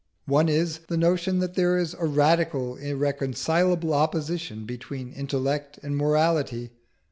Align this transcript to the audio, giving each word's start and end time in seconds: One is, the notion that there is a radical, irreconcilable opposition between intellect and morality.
One 0.25 0.49
is, 0.49 0.79
the 0.87 0.97
notion 0.97 1.37
that 1.41 1.53
there 1.53 1.77
is 1.77 1.93
a 1.93 2.05
radical, 2.05 2.75
irreconcilable 2.75 3.93
opposition 3.93 4.65
between 4.65 5.13
intellect 5.13 5.77
and 5.83 5.95
morality. 5.95 6.71